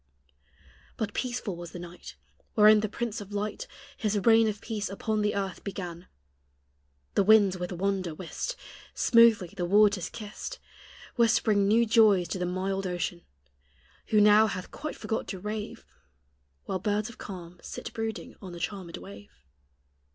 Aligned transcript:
But 0.97 1.13
peaceful 1.13 1.55
was 1.55 1.73
the 1.73 1.77
night 1.77 2.15
Wherein 2.55 2.79
the 2.79 2.89
prince 2.89 3.21
of 3.21 3.31
light 3.31 3.67
His 3.97 4.17
reign 4.17 4.47
of 4.47 4.59
peace 4.59 4.89
upon 4.89 5.21
the 5.21 5.35
earth 5.35 5.63
began; 5.63 6.07
The 7.13 7.21
winds, 7.21 7.55
with 7.59 7.71
wonder 7.71 8.15
whist, 8.15 8.55
Smoothly 8.95 9.53
the 9.55 9.63
waters 9.65 10.09
kissed, 10.09 10.57
Whispering 11.17 11.67
new 11.67 11.85
joys 11.85 12.27
to 12.29 12.39
the 12.39 12.47
mild 12.47 12.87
ocean, 12.87 13.21
Who 14.07 14.19
now 14.19 14.47
hath 14.47 14.71
quite 14.71 14.95
forgot 14.95 15.27
to 15.27 15.39
rave, 15.39 15.85
While 16.65 16.79
birds 16.79 17.07
of 17.09 17.19
calm 17.19 17.59
sit 17.61 17.93
brooding 17.93 18.35
on 18.41 18.53
the 18.53 18.59
charmed 18.59 18.97
wave. 18.97 19.43